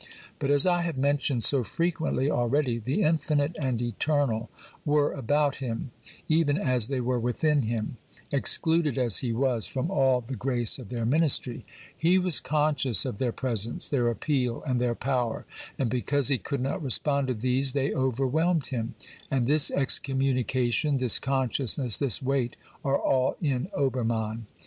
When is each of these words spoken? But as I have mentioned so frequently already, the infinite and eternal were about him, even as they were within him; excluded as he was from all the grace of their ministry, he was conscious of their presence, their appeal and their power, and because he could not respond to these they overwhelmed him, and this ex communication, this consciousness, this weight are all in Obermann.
But 0.39 0.49
as 0.49 0.65
I 0.65 0.81
have 0.81 0.97
mentioned 0.97 1.43
so 1.43 1.63
frequently 1.63 2.27
already, 2.27 2.79
the 2.79 3.03
infinite 3.03 3.55
and 3.59 3.79
eternal 3.79 4.49
were 4.83 5.13
about 5.13 5.57
him, 5.57 5.91
even 6.27 6.57
as 6.57 6.87
they 6.87 6.99
were 6.99 7.19
within 7.19 7.61
him; 7.61 7.97
excluded 8.31 8.97
as 8.97 9.19
he 9.19 9.31
was 9.31 9.67
from 9.67 9.91
all 9.91 10.19
the 10.19 10.35
grace 10.35 10.79
of 10.79 10.89
their 10.89 11.05
ministry, 11.05 11.63
he 11.95 12.17
was 12.17 12.39
conscious 12.39 13.05
of 13.05 13.19
their 13.19 13.31
presence, 13.31 13.87
their 13.87 14.07
appeal 14.07 14.63
and 14.65 14.81
their 14.81 14.95
power, 14.95 15.45
and 15.77 15.91
because 15.91 16.29
he 16.29 16.39
could 16.39 16.61
not 16.61 16.81
respond 16.81 17.27
to 17.27 17.35
these 17.35 17.73
they 17.73 17.93
overwhelmed 17.93 18.65
him, 18.69 18.95
and 19.29 19.45
this 19.45 19.69
ex 19.69 19.99
communication, 19.99 20.97
this 20.97 21.19
consciousness, 21.19 21.99
this 21.99 22.23
weight 22.23 22.55
are 22.83 22.97
all 22.97 23.37
in 23.39 23.69
Obermann. 23.71 24.47